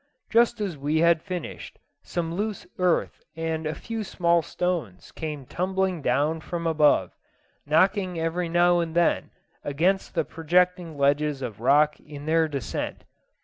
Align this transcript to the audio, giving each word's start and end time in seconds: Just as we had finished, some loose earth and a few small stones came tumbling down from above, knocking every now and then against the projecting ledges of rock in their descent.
Just 0.31 0.59
as 0.59 0.79
we 0.79 0.97
had 1.01 1.21
finished, 1.21 1.77
some 2.01 2.33
loose 2.33 2.65
earth 2.79 3.21
and 3.37 3.67
a 3.67 3.75
few 3.75 4.03
small 4.03 4.41
stones 4.41 5.11
came 5.11 5.45
tumbling 5.45 6.01
down 6.01 6.39
from 6.39 6.65
above, 6.65 7.11
knocking 7.67 8.19
every 8.19 8.49
now 8.49 8.79
and 8.79 8.95
then 8.95 9.29
against 9.63 10.15
the 10.15 10.25
projecting 10.25 10.97
ledges 10.97 11.43
of 11.43 11.59
rock 11.61 11.99
in 11.99 12.25
their 12.25 12.47
descent. 12.47 13.03